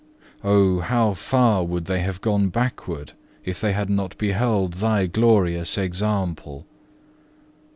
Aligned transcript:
Oh, 0.43 0.79
how 0.79 1.13
far 1.13 1.63
would 1.63 1.85
they 1.85 1.99
have 1.99 2.21
gone 2.21 2.49
backward 2.49 3.11
if 3.45 3.61
they 3.61 3.71
had 3.73 3.87
not 3.87 4.17
beheld 4.17 4.73
Thy 4.73 5.05
glorious 5.05 5.77
example! 5.77 6.65